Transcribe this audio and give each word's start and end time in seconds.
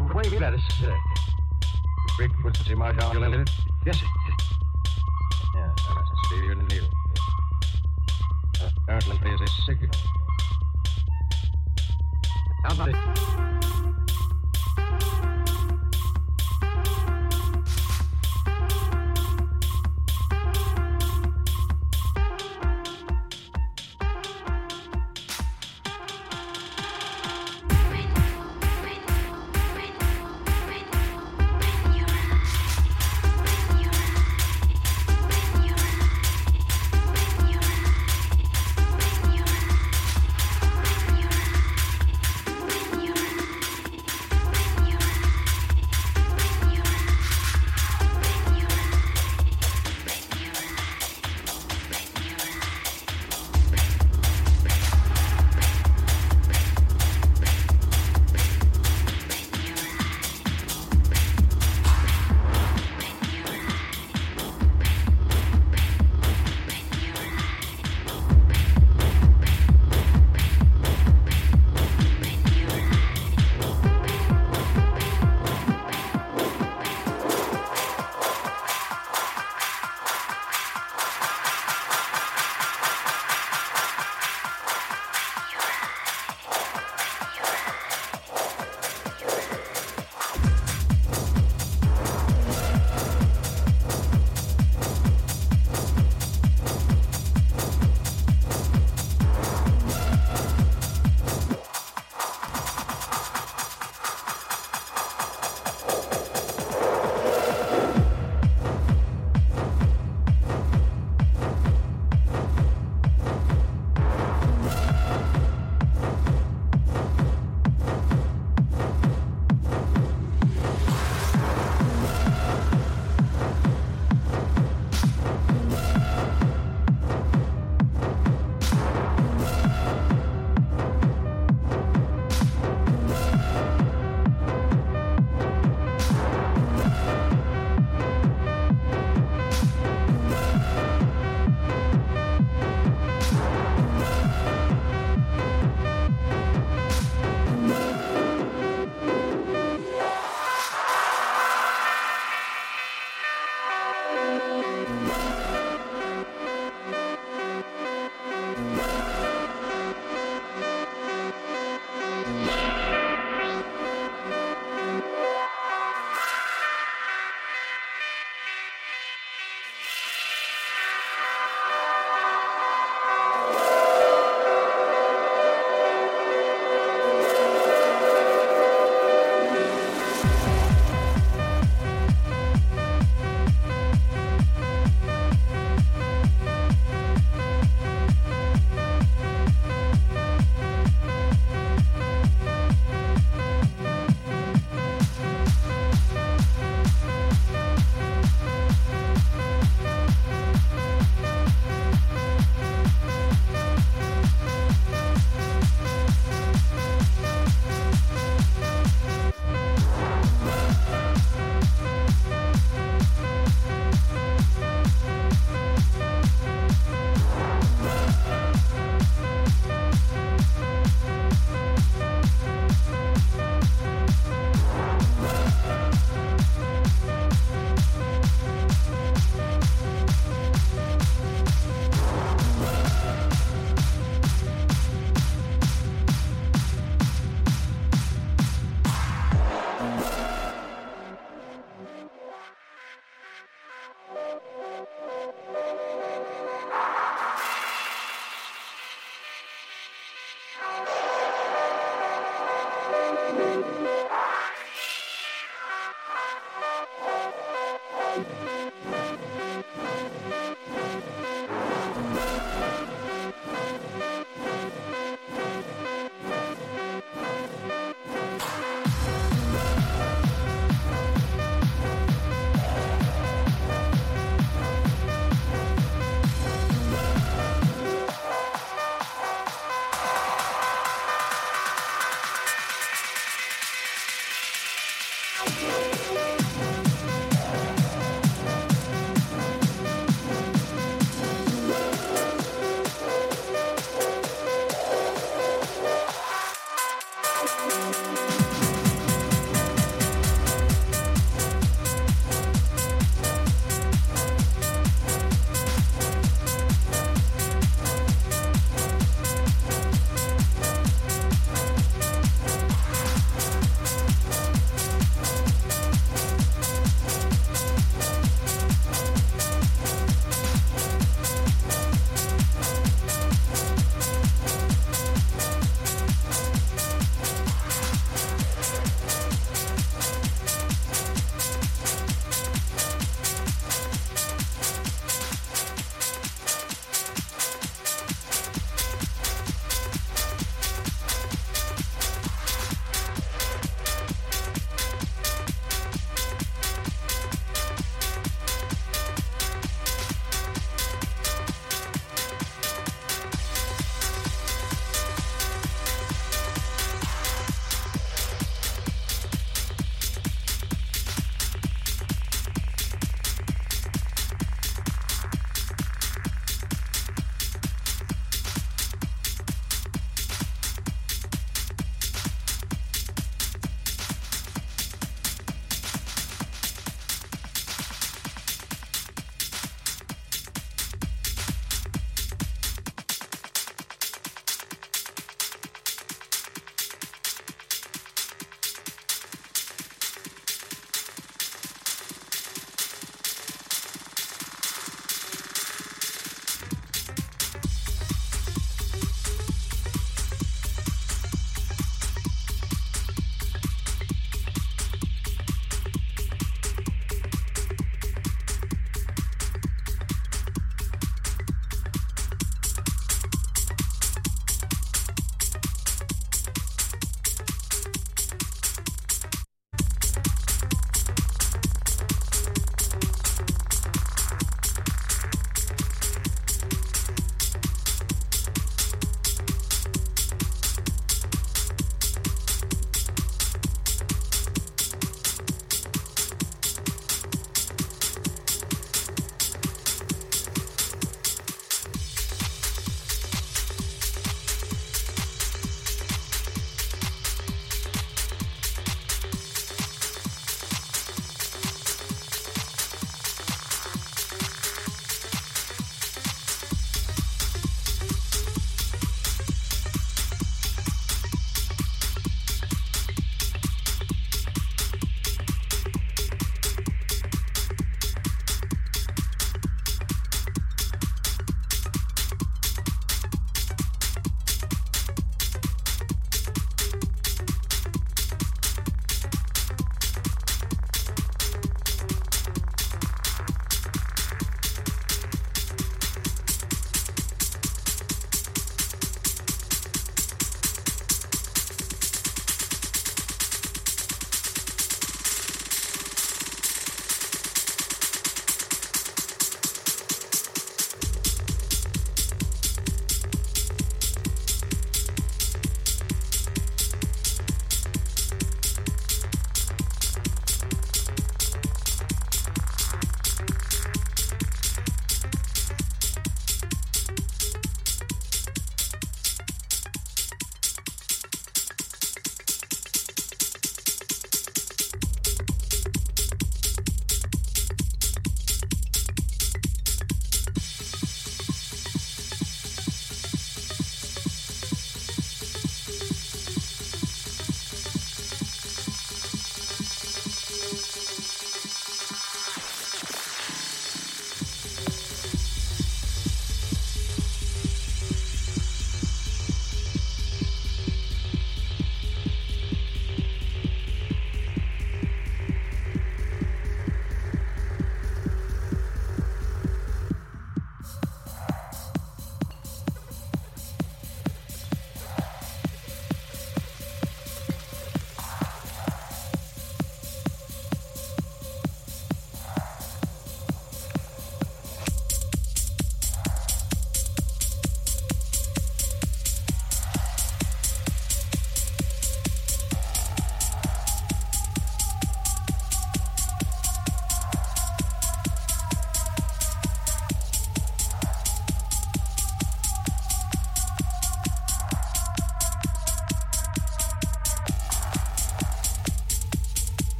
Wait 0.00 0.30
Wade 0.30 0.40
let 0.40 0.54
us 0.54 0.62
say. 0.80 0.86
The 0.86 2.12
Yes, 3.84 3.98
sir. 3.98 4.06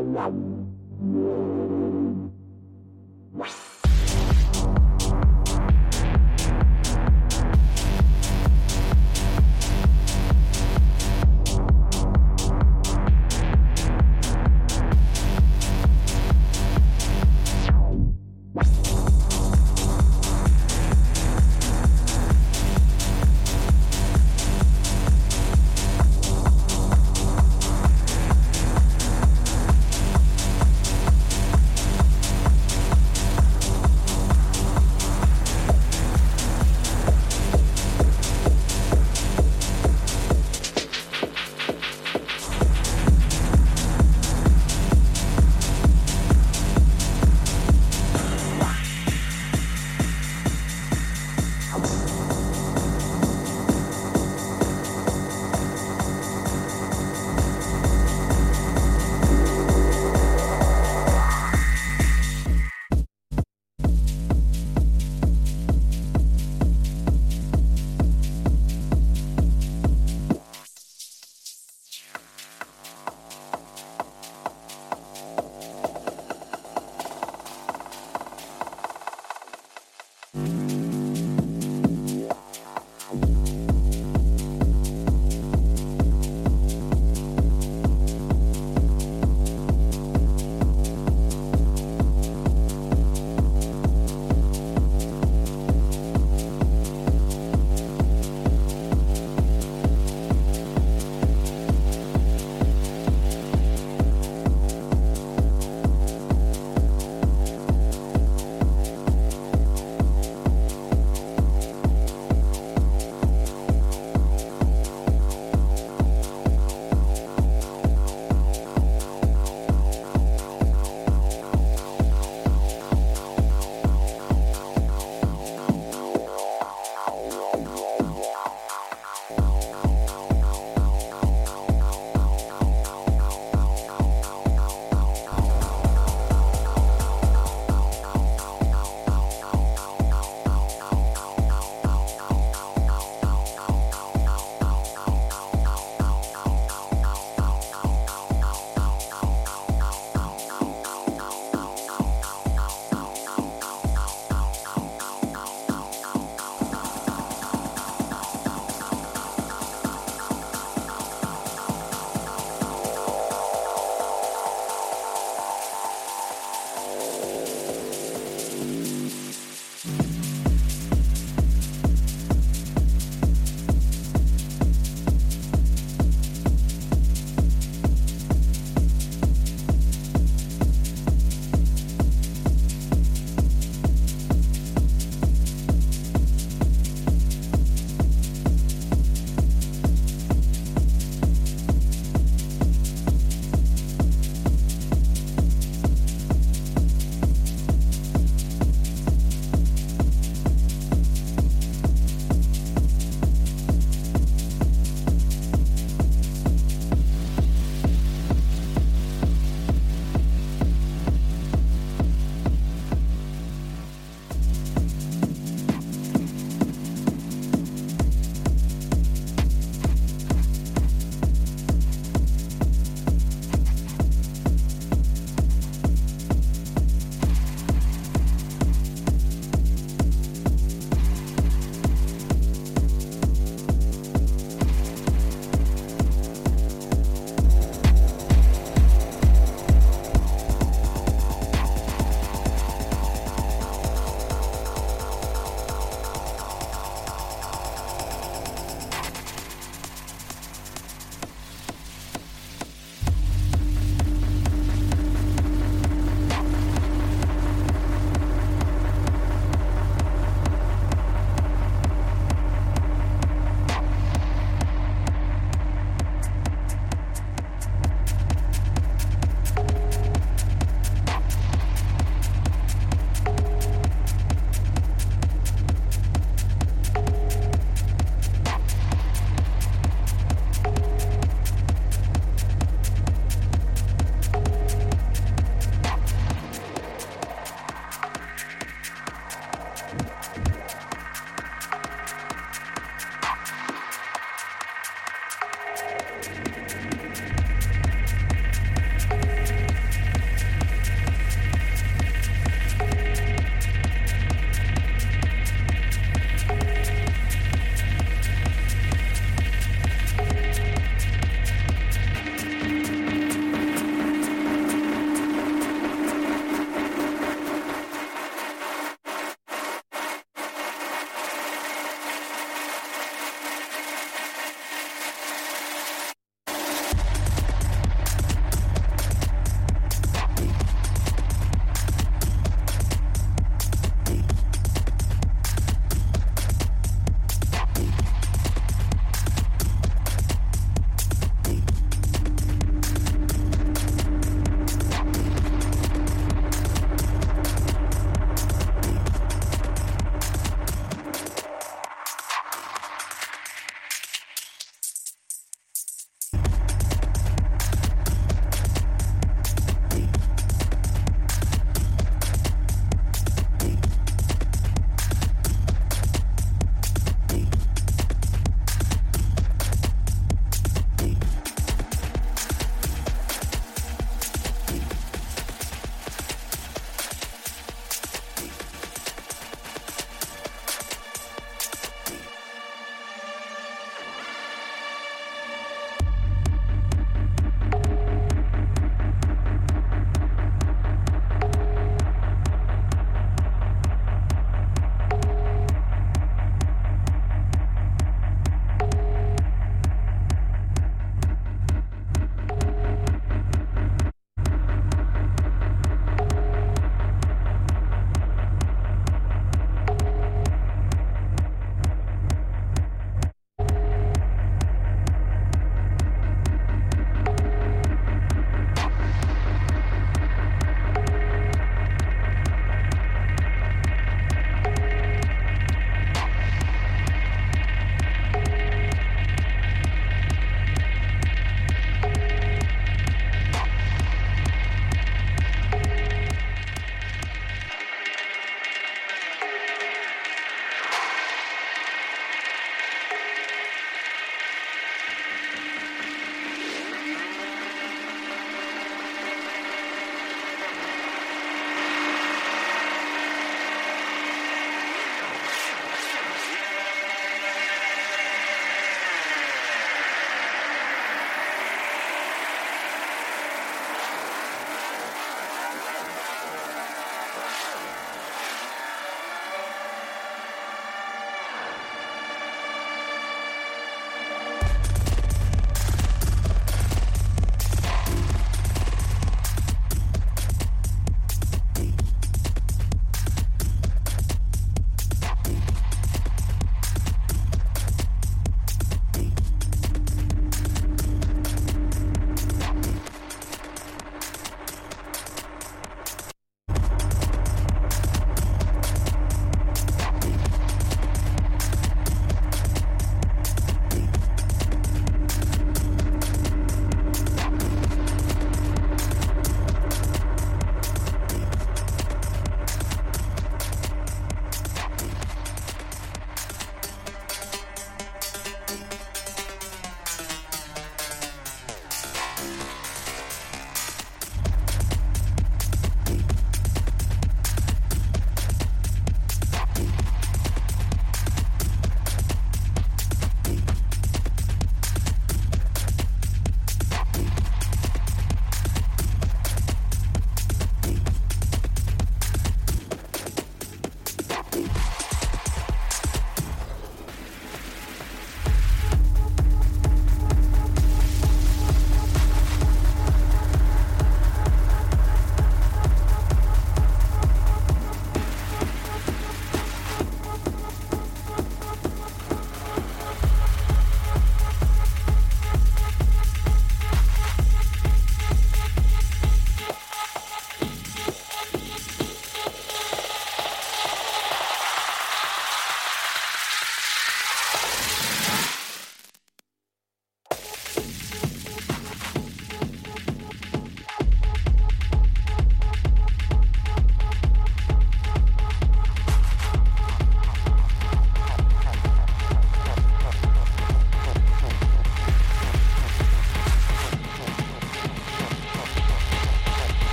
Yeah. 0.00 1.77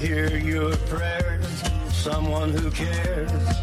Hear 0.00 0.34
your 0.38 0.74
prayers, 0.88 1.62
someone 1.92 2.48
who 2.48 2.70
cares. 2.70 3.59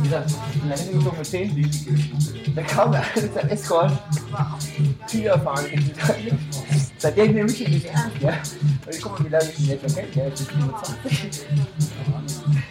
Wie 0.00 0.08
gesagt, 0.08 0.34
in 0.54 0.68
der 0.68 0.78
Hände 0.78 0.92
gezogen 0.94 1.18
mit 1.18 1.26
10. 1.26 2.54
Da 2.54 2.62
kam 2.62 2.94
er 2.94 3.04
mit 3.14 3.34
seinem 3.34 3.50
Escort. 3.50 3.92
Tiger 5.06 5.38
fahren. 5.38 5.66
Seitdem 6.96 7.34
nehme 7.34 7.50
ich 7.50 7.66
ihn 7.66 7.74
nicht 7.74 7.86
ernst, 7.86 8.16
ja. 8.20 8.30
Und 8.30 8.94
ich 8.94 9.02
guck 9.02 9.18
mal, 9.18 9.26
wie 9.26 9.30
lange 9.30 9.44
ich 9.50 9.58
ihn 9.60 9.66
jetzt 9.68 9.82
schon 9.82 9.94
kenne. 9.94 10.08
Der 10.14 10.26
ist 10.32 10.38
27. 10.38 11.46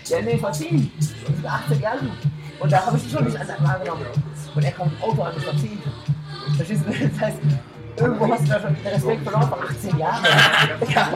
Ja, 0.06 0.22
nee, 0.22 0.38
vor 0.38 0.52
10. 0.52 0.92
Ich 1.00 1.26
bin 1.26 1.46
18 1.46 1.80
Jahre 1.80 2.00
alt. 2.00 2.10
Und 2.60 2.72
da 2.72 2.86
habe 2.86 2.98
ich 2.98 3.04
ihn 3.04 3.10
schon 3.12 3.26
nicht 3.26 3.38
als 3.40 3.50
einen 3.50 3.68
wahrgenommen. 3.68 4.06
Und 4.56 4.64
er 4.64 4.72
kommt 4.72 4.92
mit 4.92 5.02
dem 5.02 5.10
Auto 5.10 5.22
an, 5.22 5.36
mit 5.36 5.44
vor 5.44 5.58
10. 5.58 5.80
Verstehst 6.58 6.84
du? 6.86 6.92
Das 7.08 7.20
heißt, 7.22 7.38
irgendwo 7.98 8.34
hast 8.34 8.44
du 8.44 8.48
da 8.48 8.60
schon 8.60 8.76
den 8.76 8.88
Respekt 8.88 9.24
verloren 9.24 9.48
vor 9.50 9.64
18 9.64 9.98
Jahren. 10.00 10.26
Ja. 10.94 11.14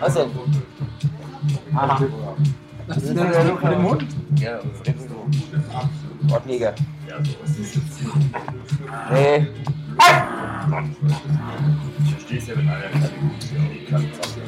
Also. 0.00 0.30
Aha. 1.74 2.06
Das 2.86 2.98
ist 2.98 3.16
der 3.16 3.44
Look 3.44 3.60
von 3.60 3.70
dem 3.70 3.82
Mund? 3.82 4.06
Ja, 4.38 4.60
Wortneger. 6.22 6.74
Nee. 9.12 9.46
Ich 12.04 12.10
verstehe 12.12 12.38
es 12.38 12.46
ja, 12.46 12.56
wenn 12.56 12.68
einer 12.68 12.88
Klappe 13.86 14.04
sagt. 14.20 14.38